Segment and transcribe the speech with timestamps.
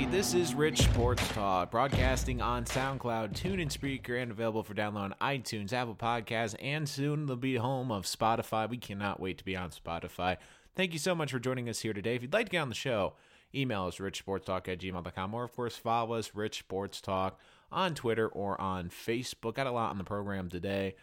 [0.00, 0.16] everybody.
[0.16, 5.14] This is Rich Sports Talk, broadcasting on SoundCloud, TuneIn Spreaker, and available for download on
[5.20, 8.68] iTunes, Apple Podcasts, and soon they'll be home of Spotify.
[8.68, 10.38] We cannot wait to be on Spotify.
[10.74, 12.14] Thank you so much for joining us here today.
[12.14, 13.14] If you'd like to get on the show,
[13.54, 17.38] email us richsportstalk at gmail.com, or of course, follow us, Rich Sports Talk,
[17.70, 19.54] on Twitter or on Facebook.
[19.54, 20.94] Got a lot on the program today.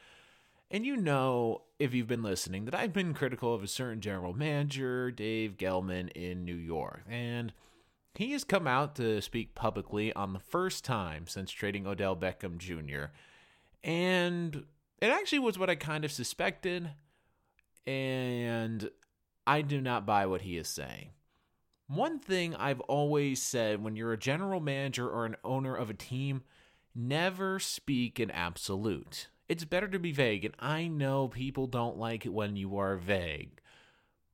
[0.71, 4.33] And you know, if you've been listening, that I've been critical of a certain general
[4.33, 7.04] manager, Dave Gettleman, in New York.
[7.09, 7.54] And
[8.17, 12.57] he has come out to speak publicly on the first time since trading Odell Beckham
[12.57, 13.11] Jr.
[13.83, 14.65] And
[14.99, 16.89] it actually was what I kind of suspected.
[17.85, 18.89] And
[19.45, 21.11] I do not buy what he is saying.
[21.87, 25.93] One thing I've always said when you're a general manager or an owner of a
[25.93, 26.43] team,
[26.93, 29.27] never speak in absolute.
[29.47, 32.97] It's better to be vague, and I know people don't like it when you are
[32.97, 33.61] vague.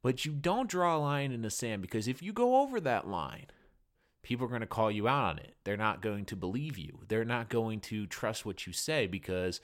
[0.02, 3.08] But you don't draw a line in the sand because if you go over that
[3.08, 3.46] line,
[4.24, 5.54] people are going to call you out on it.
[5.64, 7.00] They're not going to believe you.
[7.08, 9.62] They're not going to trust what you say because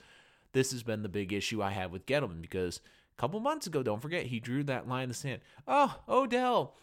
[0.52, 2.80] this has been the big issue I have with Gettleman because
[3.16, 5.40] a couple months ago, don't forget, he drew that line in the sand.
[5.66, 6.74] Oh, Odell,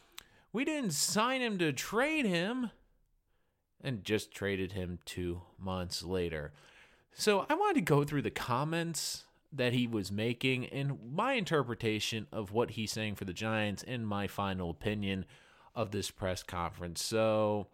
[0.52, 2.72] we didn't sign him to trade him
[3.80, 6.52] and just traded him two months later.
[7.14, 12.28] So I wanted to go through the comments that he was making and my interpretation
[12.32, 15.26] of what he's saying for the Giants and my final opinion
[15.78, 17.04] of this press conference.
[17.04, 17.68] So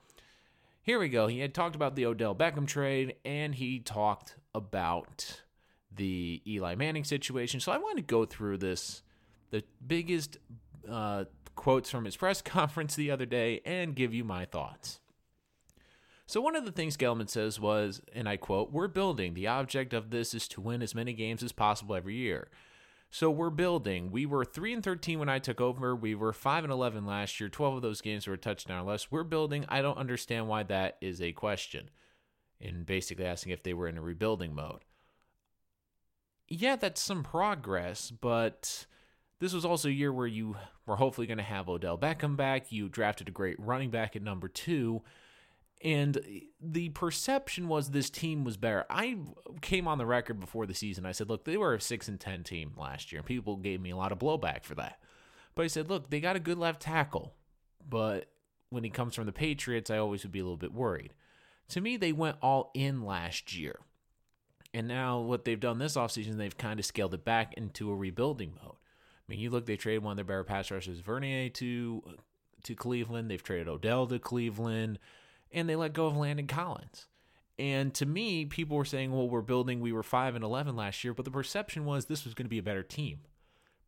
[0.82, 1.28] here we go.
[1.28, 5.42] He had talked about the Odell Beckham trade and he talked about
[5.96, 7.62] the Eli Manning situation.
[7.62, 9.04] So I want to go through this,
[9.52, 10.38] the biggest
[10.88, 11.24] uh,
[11.56, 15.00] quotes from his press conference the other day, and give you my thoughts.
[16.26, 19.34] So one of the things Gettleman says was, and I quote, "We're building.
[19.34, 22.50] The object of this is to win as many games as possible every year."
[23.14, 24.10] So we're building.
[24.10, 25.96] We were 3 and 13 when I took over.
[25.96, 27.48] We were 5 and 11 last year.
[27.48, 29.12] 12 of those games were touchdown or less.
[29.12, 29.66] We're building.
[29.70, 31.92] I don't understand why that is a question.
[32.60, 34.80] And basically asking if they were in a rebuilding mode.
[36.48, 38.88] Yeah, that's some progress, but
[39.38, 40.56] this was also a year where you
[40.88, 42.72] were hopefully going to have Odell Beckham back.
[42.72, 45.04] You drafted a great running back at number 2
[45.84, 46.18] and
[46.62, 48.86] the perception was this team was better.
[48.90, 49.18] I
[49.62, 51.06] came on the record before the season.
[51.06, 53.22] I said, look, they were a 6 and 10 team last year.
[53.22, 55.00] People gave me a lot of blowback for that.
[55.56, 57.34] But I said, look, they got a good left tackle.
[57.88, 58.30] But
[58.70, 61.14] when he comes from the Patriots, I always would be a little bit worried.
[61.70, 63.80] To me, they went all in last year.
[64.74, 67.96] And now what they've done this offseason, they've kind of scaled it back into a
[67.96, 68.76] rebuilding mode.
[68.76, 72.04] I mean, you look, they traded one of their better pass rushers, Vernon, to
[72.64, 73.30] to Cleveland.
[73.30, 74.98] They've traded Odell to Cleveland
[75.54, 77.08] and they let go of Landon Collins.
[77.60, 81.04] And to me, people were saying, well, we're building, we were 5 and 11 last
[81.04, 83.20] year, but the perception was this was going to be a better team.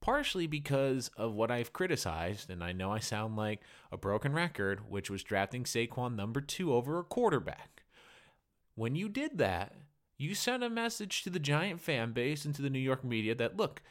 [0.02, 3.62] Partially because of what I've criticized, and I know I sound like
[3.92, 7.84] a broken record, which was drafting Saquon number two over a quarterback.
[8.76, 9.74] When you did that,
[10.18, 13.34] you sent a message to the Giant fan base and to the New York media
[13.36, 13.82] that, look,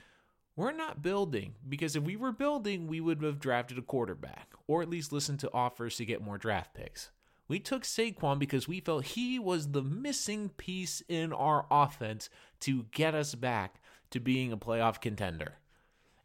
[0.57, 4.83] we're not building because if we were building, we would have drafted a quarterback or
[4.83, 7.11] at least listened to offers to get more draft picks.
[7.47, 12.87] We took Saquon because we felt he was the missing piece in our offense to
[12.93, 15.59] get us back to being a playoff contender.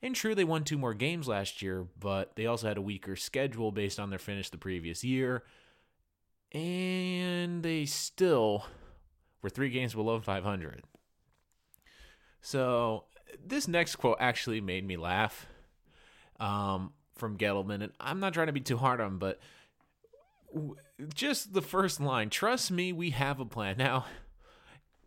[0.02, 3.18] And true, they won two more games last year, but they also had a weaker
[3.18, 5.44] schedule based on their finish the previous year.
[6.53, 8.66] And they still
[9.41, 10.84] were three games below 500.
[12.41, 13.06] So
[13.46, 15.46] this next quote actually made me laugh
[16.40, 17.84] um, from Gettleman.
[17.84, 19.40] And I'm not trying to be too hard on him, but
[21.13, 23.75] just the first line trust me we have a plan.
[23.77, 24.05] Now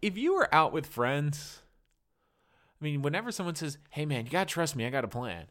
[0.02, 1.62] if you were out with friends
[2.80, 5.46] i mean whenever someone says hey man you gotta trust me i got a plan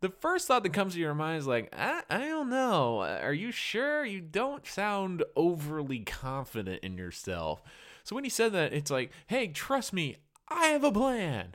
[0.00, 3.00] the first thought that comes to your mind is like i, I don't know.
[3.00, 4.04] Are you sure?
[4.04, 7.62] You don't sound overly confident in yourself.
[8.02, 10.16] So when he said that it's like hey trust me
[10.48, 11.54] i have a plan.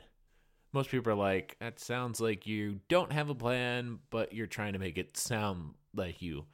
[0.72, 4.72] Most people are like that sounds like you don't have a plan but you're trying
[4.72, 6.46] to make it sound like you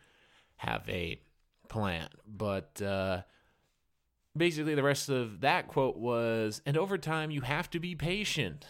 [0.56, 1.20] have a
[1.68, 2.08] plan.
[2.26, 3.22] But uh,
[4.36, 8.66] basically, the rest of that quote was, and over time, you have to be patient.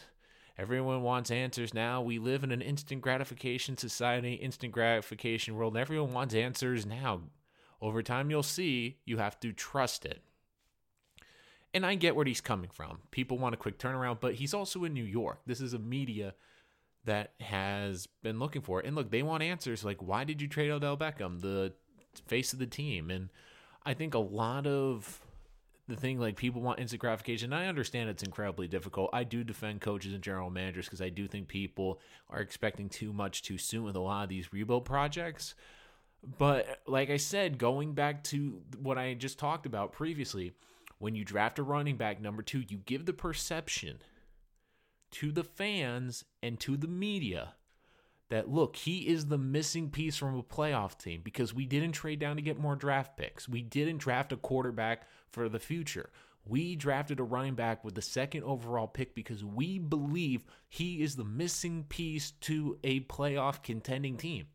[0.59, 2.00] Everyone wants answers now.
[2.00, 7.23] We live in an instant gratification society, instant gratification world, and everyone wants answers now.
[7.81, 10.23] Over time, you'll see you have to trust it.
[11.75, 13.00] And I get where he's coming from.
[13.11, 15.41] People want a quick turnaround, but he's also in New York.
[15.44, 16.35] This is a media
[17.06, 18.87] that has been looking for it.
[18.87, 21.73] And look, they want answers like, why did you trade Odell Beckham, the
[22.26, 23.11] face of the team?
[23.11, 23.31] And
[23.85, 25.20] I think a lot of
[25.88, 27.53] the thing like people want instant gratification.
[27.53, 29.11] I understand it's incredibly difficult.
[29.12, 33.12] I do defend coaches and general managers because I do think people are expecting too
[33.12, 35.55] much too soon with a lot of these rebuild projects.
[36.38, 40.55] But like I said, going back to what I just talked about previously,
[40.99, 43.99] when you draft a running back number two, you give the perception
[45.20, 47.54] to the fans and to the media
[48.28, 52.18] that look, he is the missing piece from a playoff team because we didn't trade
[52.18, 53.48] down to get more draft picks.
[53.48, 56.10] We didn't draft a quarterback for the future.
[56.44, 61.16] We drafted a running back with the second overall pick because we believe he is
[61.16, 64.46] the missing piece to a playoff contending team.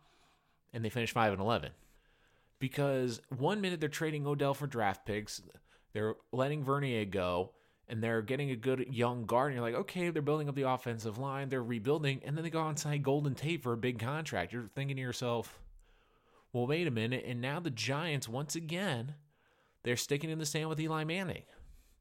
[0.74, 1.72] And they finished 5 and 11.
[2.60, 5.42] Because one minute they're trading Odell for draft picks,
[5.94, 7.54] they're letting Vernon go,
[7.92, 9.52] and they're getting a good young guard.
[9.52, 12.50] And you're like, okay, they're building up the offensive line, they're rebuilding, and then they
[12.50, 14.54] go outside Golden Tate for a big contract.
[14.54, 15.60] You're thinking to yourself,
[16.54, 17.26] well, wait a minute.
[17.28, 19.16] And now the Giants, once again,
[19.84, 21.44] they're sticking in the sand with Eli Manning.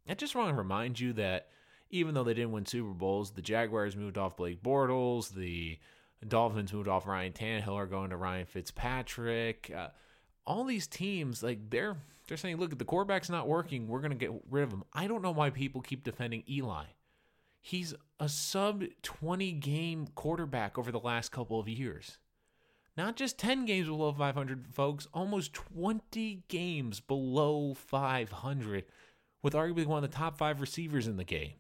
[0.08, 1.48] I just want to remind you that
[1.90, 5.78] even though they didn't win Super Bowls, the Jaguars moved off Blake Bortles, the
[6.26, 9.72] Dolphins moved off Ryan Tannehill, are going to Ryan Fitzpatrick.
[9.76, 9.88] Uh,
[10.46, 11.96] all these teams, like they're
[12.30, 13.88] they're saying, look, the quarterback's not working.
[13.88, 14.84] We're going to get rid of him.
[14.92, 16.84] I don't know why people keep defending Eli.
[17.60, 22.18] He's a sub 20 game quarterback over the last couple of years.
[22.96, 28.84] Not just 10 games below 500, folks, almost 20 games below 500
[29.42, 31.54] with arguably one of the top five receivers in the game.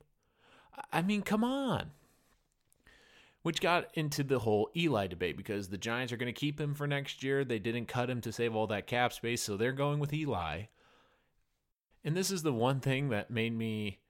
[0.92, 1.90] I mean, come on.
[3.42, 6.74] Which got into the whole Eli debate because the Giants are going to keep him
[6.74, 7.44] for next year.
[7.44, 10.64] They didn't cut him to save all that cap space, so they're going with Eli.
[12.04, 14.00] And this is the one thing that made me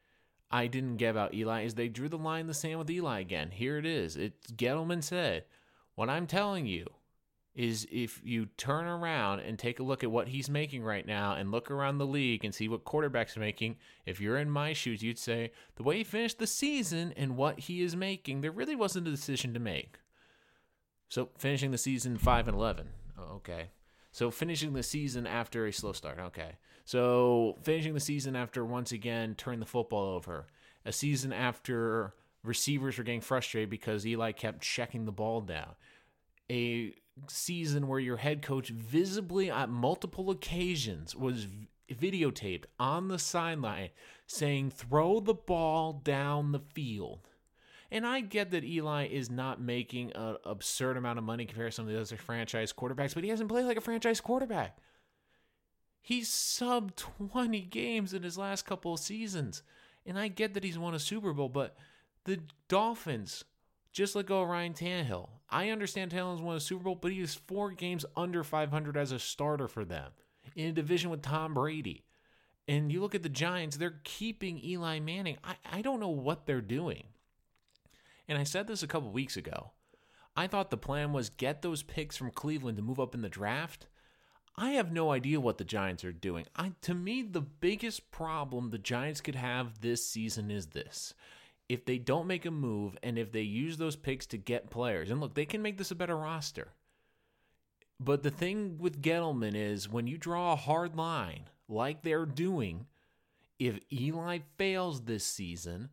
[0.51, 3.21] I didn't get about Eli is they drew the line in the sand with Eli
[3.21, 3.53] again.
[3.53, 4.17] Here it is.
[4.17, 5.45] It's Gettleman said,
[5.95, 6.87] "What I'm telling you
[7.55, 11.35] is if you turn around and take a look at what he's making right now
[11.35, 13.77] and look around the league and see what quarterbacks are making,
[14.07, 17.59] if you're in my shoes, you'd say the way he finished the season and what
[17.61, 19.99] he is making, there really wasn't a decision to make.
[21.09, 22.89] So finishing the season 5 and 11.
[23.19, 23.71] Oh, okay.
[24.13, 26.19] So finishing the season after a slow start.
[26.19, 26.57] Okay.
[26.85, 30.47] So finishing the season after once again turn the football over.
[30.85, 35.75] A season after receivers were getting frustrated because Eli kept checking the ball down.
[36.51, 36.95] A
[37.29, 41.47] season where your head coach visibly on multiple occasions was
[41.91, 43.91] videotaped on the sideline
[44.27, 47.29] saying, throw the ball down the field.
[47.91, 51.75] And I get that Eli is not making an absurd amount of money compared to
[51.75, 54.79] some of the other franchise quarterbacks, but he hasn't played like a franchise quarterback.
[56.01, 59.63] He's sub 20 games in his last couple of seasons.
[60.07, 61.77] And I get that he's won a Super Bowl, but
[62.25, 63.45] the Dolphins
[63.93, 65.29] just let go of oh, Ryan Tannehill.
[65.51, 69.13] I understand Tannehill's won a Super Bowl, but he is four games under 500 as
[69.13, 70.13] a starter for them
[70.55, 72.05] in a division with Tom Brady.
[72.69, 75.39] And you look at the Giants, they're keeping Eli Manning.
[75.43, 77.05] I, I don't know what they're doing.
[78.29, 79.73] And I said this a couple weeks ago.
[80.37, 83.29] I thought the plan was get those picks from Cleveland to move up in the
[83.29, 83.89] draft.
[84.57, 86.47] I have no idea what the Giants are doing.
[86.55, 91.15] I to me the biggest problem the Giants could have this season is this
[91.71, 95.09] if they don't make a move and if they use those picks to get players,
[95.09, 96.73] and look, they can make this a better roster.
[98.01, 102.87] But the thing with Gettleman is when you draw a hard line like they're doing,
[103.61, 105.91] if Eli fails this season,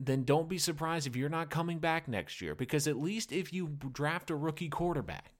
[0.00, 2.56] then don't be surprised if you're not coming back next year.
[2.56, 5.34] Because at least if you draft a rookie quarterback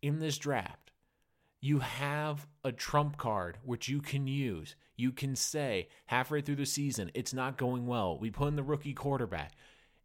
[0.00, 0.83] in this draft,
[1.64, 4.76] you have a trump card which you can use.
[4.96, 8.18] You can say halfway through the season, it's not going well.
[8.18, 9.52] We put in the rookie quarterback.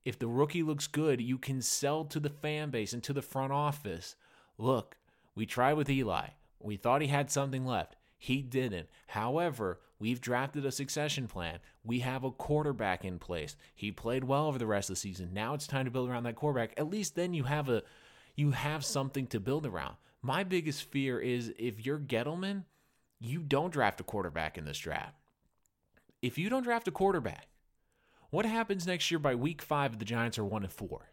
[0.05, 3.21] If the rookie looks good, you can sell to the fan base and to the
[3.21, 4.15] front office.
[4.57, 4.95] Look,
[5.35, 6.27] we tried with Eli.
[6.61, 7.97] We thought he had something left.
[8.17, 8.87] He didn't.
[9.07, 11.59] However, we've drafted a succession plan.
[11.83, 13.57] We have a quarterback in place.
[13.75, 15.31] He played well over the rest of the season.
[15.33, 16.79] Now it's time to build around that quarterback.
[16.79, 17.83] At least then you have a
[18.37, 19.95] you have something to build around.
[20.21, 22.65] My biggest fear is if you're Gettleman,
[23.19, 25.15] you don't draft a quarterback in this draft.
[26.21, 27.47] If you don't draft a quarterback,
[28.29, 31.11] what happens next year by week five if the Giants are one and four?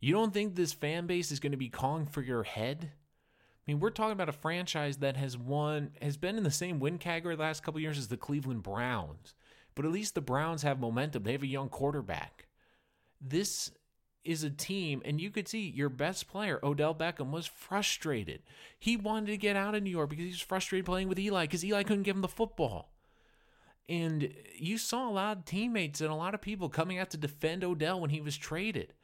[0.00, 2.90] You don't think this fan base is going to be calling for your head?
[2.92, 6.80] I mean, we're talking about a franchise that has won, has been in the same
[6.80, 9.34] win category the last couple years as the Cleveland Browns.
[9.74, 11.22] But at least the Browns have momentum.
[11.22, 12.48] They have a young quarterback.
[13.20, 13.70] This
[14.24, 18.42] is a team, and you could see your best player, Odell Beckham, was frustrated.
[18.78, 21.44] He wanted to get out of New York because he was frustrated playing with Eli
[21.44, 22.90] because Eli couldn't give him the football.
[23.88, 27.16] And you saw a lot of teammates and a lot of people coming out to
[27.16, 28.94] defend Odell when he was traded,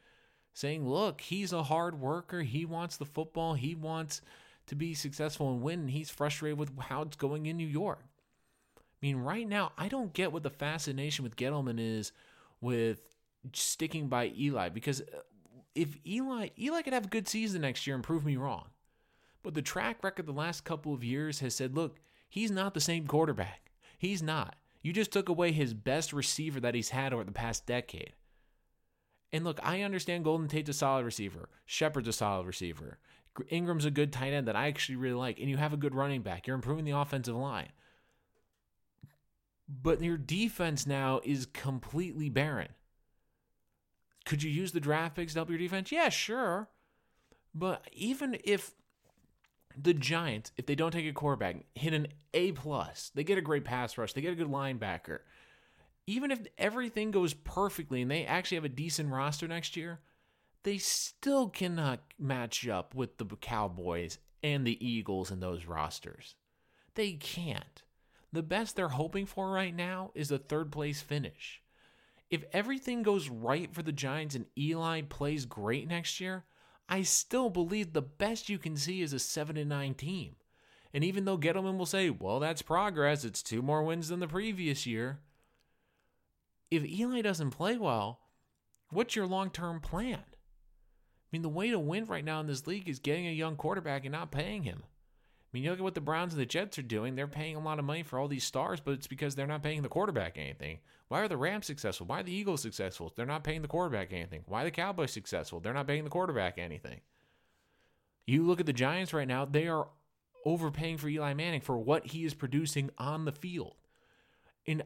[0.53, 2.41] saying, look, he's a hard worker.
[2.41, 3.55] He wants the football.
[3.55, 4.21] He wants
[4.67, 5.81] to be successful and win.
[5.81, 8.05] And he's frustrated with how it's going in New York.
[8.77, 12.11] I mean, right now, I don't get what the fascination with Gettleman is
[12.61, 12.99] with
[13.53, 15.19] sticking by Eli because uh,
[15.75, 18.65] if Eli Eli could have a good season next year and prove me wrong.
[19.41, 22.81] But the track record the last couple of years has said, look, he's not the
[22.81, 23.71] same quarterback.
[23.97, 24.55] He's not.
[24.81, 28.13] You just took away his best receiver that he's had over the past decade.
[29.31, 31.49] And look, I understand Golden Tate's a solid receiver.
[31.65, 32.97] Shepard's a solid receiver.
[33.51, 35.39] Engram's a good tight end that I actually really like.
[35.39, 36.47] And you have a good running back.
[36.47, 37.69] You're improving the offensive line.
[39.67, 42.69] But your defense now is completely barren.
[44.29, 45.91] Could you use the draft picks to help your defense?
[45.91, 46.69] Yeah, sure.
[47.55, 48.75] But even if
[49.75, 53.41] the Giants, if they don't take a quarterback, hit an A plus, they get a
[53.41, 55.21] great pass rush, they get a good linebacker.
[56.05, 59.99] Even if everything goes perfectly and they actually have a decent roster next year,
[60.61, 66.35] they still cannot match up with the Cowboys and the Eagles in those rosters.
[66.93, 67.81] They can't.
[68.31, 71.63] The best they're hoping for right now is a third place finish.
[72.29, 76.45] If everything goes right for the Giants and Eli plays great next year,
[76.87, 80.35] I still believe the best you can see is a 7 and 9 team.
[80.93, 84.27] And even though Gettleman will say, well, that's progress, it's two more wins than the
[84.27, 85.19] previous year.
[86.71, 88.19] If Eli doesn't play well,
[88.89, 90.19] what's your long term plan?
[90.19, 93.55] I mean, the way to win right now in this league is getting a young
[93.55, 94.83] quarterback and not paying him.
[95.49, 97.15] I mean, you look at what the Browns and the Jets are doing.
[97.15, 99.63] They're paying a lot of money for all these stars, but it's because they're not
[99.63, 100.77] paying the quarterback anything.
[101.07, 102.05] Why are the Rams successful?
[102.05, 103.11] Why are the Eagles successful?
[103.15, 104.43] They're not paying the quarterback anything.
[104.45, 105.59] Why are the Cowboys successful?
[105.59, 107.01] They're not paying the quarterback anything.
[108.27, 109.87] You look at the Giants right now, they are
[110.45, 113.73] overpaying for Eli Manning for what he is producing on the field.
[114.67, 114.83] And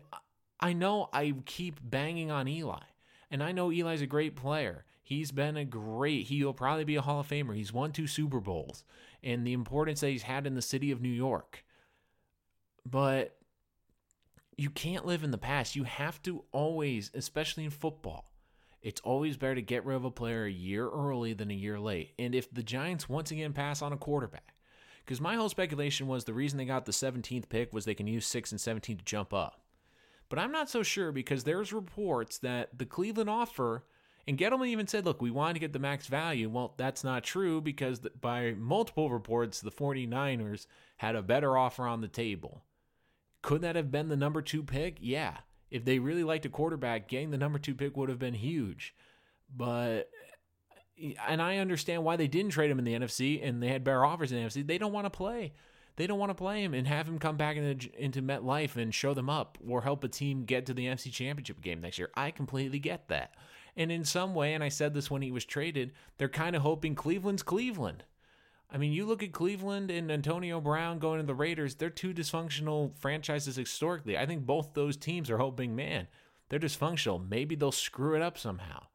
[0.62, 2.84] I know I keep banging on Eli,
[3.30, 4.86] and I know Eli's a great player.
[5.06, 7.56] He's been a great, he'll probably be a Hall of Famer.
[7.56, 8.86] He's won two Super Bowls
[9.22, 11.66] and the importance that he's had in the city of New York.
[12.86, 13.38] But
[14.58, 15.76] you can't live in the past.
[15.76, 18.32] You have to always, especially in football,
[18.82, 21.80] it's always better to get rid of a player a year early than a year
[21.80, 22.14] late.
[22.18, 24.54] And if the Giants once again pass on a quarterback,
[25.06, 28.08] because my whole speculation was the reason they got the 17th pick was they can
[28.08, 29.62] use 6 and 17 to jump up.
[30.30, 33.84] But I'm not so sure because there's reports that the Cleveland offer
[34.26, 36.50] and Gettleman even said, look, we wanted to get the max value.
[36.50, 40.66] Well, that's not true because by multiple reports, the 49ers
[40.98, 42.64] had a better offer on the table.
[43.42, 44.98] Could that have been the number two pick?
[45.02, 45.38] Yeah.
[45.70, 48.96] If they really liked a quarterback, getting the number two pick would have been huge.
[49.54, 50.10] But,
[51.28, 54.06] and I understand why they didn't trade him in the NFC and they had better
[54.06, 54.66] offers in the NFC.
[54.66, 55.52] They don't want to play.
[55.98, 58.94] They don't want to play him and have him come back into, into MetLife and
[58.94, 62.10] show them up or help a team get to the NFC Championship game next year.
[62.16, 63.36] I completely get that.
[63.76, 66.62] And in some way, and I said this when he was traded, they're kind of
[66.62, 68.04] hoping Cleveland's Cleveland.
[68.70, 72.14] I mean, you look at Cleveland and Antonio Brown going to the Raiders, they're two
[72.14, 74.18] dysfunctional franchises historically.
[74.18, 76.08] I think both those teams are hoping, man,
[76.50, 77.28] they're dysfunctional.
[77.28, 78.86] Maybe they'll screw it up somehow.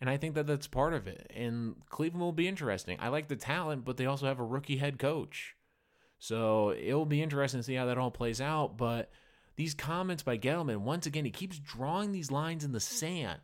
[0.00, 1.30] And I think that that's part of it.
[1.34, 2.98] And Cleveland will be interesting.
[3.00, 5.54] I like the talent, but they also have a rookie head coach.
[6.18, 8.76] So it'll be interesting to see how that all plays out.
[8.76, 9.10] But
[9.54, 13.40] these comments by Gettleman, once again, he keeps drawing these lines in the sand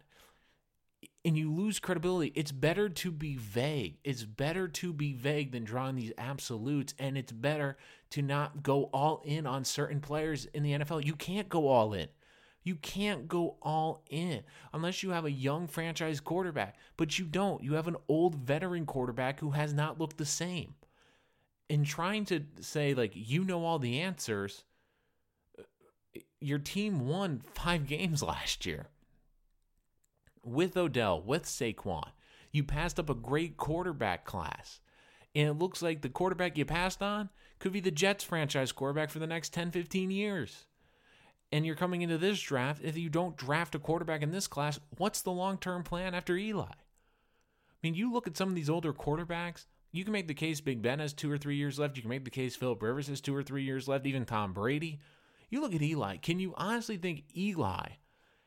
[1.29, 2.33] and you lose credibility.
[2.35, 3.99] It's better to be vague.
[4.03, 7.77] It's better to be vague than drawing these absolutes, and it's better
[8.13, 11.05] to not go all in on certain players in the NFL.
[11.05, 12.09] You can't go all in.
[12.65, 14.43] You can't go all in
[14.73, 17.63] unless you have a young franchise quarterback, but you don't.
[17.63, 20.77] You have an old veteran quarterback who has not looked the same.
[21.69, 24.65] In trying to say, like, you know all the answers,
[25.59, 25.65] uh,
[26.41, 28.87] your team won five games last year
[30.43, 32.11] with Odell, with Saquon.
[32.53, 34.81] You passed up a great quarterback class.
[35.35, 37.29] And it looks like the quarterback you passed on
[37.59, 40.67] could be the Jets franchise quarterback for the next 10, 15 years.
[41.53, 42.83] And you're coming into this draft.
[42.83, 46.37] If you don't draft a quarterback in this class, what's the long term plan after
[46.37, 46.65] Eli?
[46.65, 46.77] I
[47.83, 50.83] mean, you look at some of these older quarterbacks, you can make the case Big
[50.83, 51.97] Ben has two or three years left.
[51.97, 54.53] You can make the case Philip Rivers has two or three years left, even Tom
[54.53, 55.01] Brady.
[55.51, 56.19] You look at Eli.
[56.19, 57.87] Can you honestly think Eli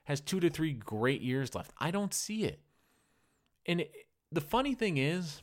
[0.06, 1.72] has two to three great years left.
[1.80, 2.60] I don't see it.
[3.66, 3.92] And it,
[4.32, 5.42] the funny thing is,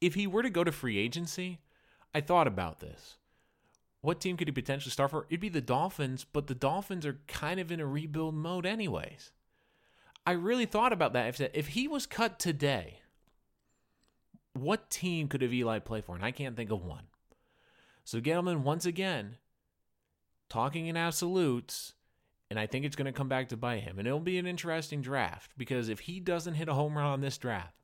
[0.00, 1.60] if he were to go to free agency,
[2.14, 3.16] I thought about this.
[4.00, 5.26] What team could he potentially start for?
[5.28, 9.32] It'd be the Dolphins, but the Dolphins are kind of in a rebuild mode, anyways.
[10.24, 11.28] I really thought about that.
[11.28, 13.00] If, if he was cut today,
[14.52, 16.14] what team could have Eli play for?
[16.14, 17.04] And I can't think of one.
[18.04, 19.38] So, Gettleman, once again,
[20.48, 21.94] talking in absolutes,
[22.50, 23.98] and I think it's going to come back to bite him.
[23.98, 27.20] And it'll be an interesting draft because if he doesn't hit a home run on
[27.20, 27.74] this draft,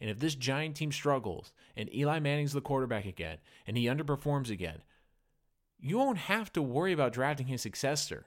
[0.00, 4.50] and if this giant team struggles and Eli Manning's the quarterback again and he underperforms
[4.50, 4.82] again,
[5.80, 8.26] you won't have to worry about drafting his successor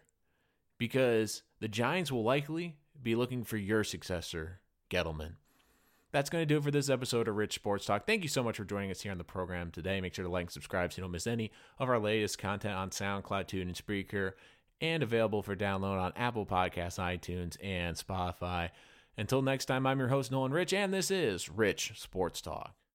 [0.77, 5.35] because the Giants will likely be looking for your successor, Gettleman.
[6.11, 8.05] that's going to do it for this episode of Rich Sports Talk.
[8.05, 9.99] Thank you so much for joining us here on the program today.
[10.01, 12.75] Make sure to like and subscribe so you don't miss any of our latest content
[12.75, 14.33] on SoundCloud, Tune, and Spreaker,
[14.81, 18.69] and available for download on Apple Podcasts, iTunes, and Spotify.
[19.17, 22.77] Until next time, I'm your host, Nolan Rich, and this is Rich Sports Talk.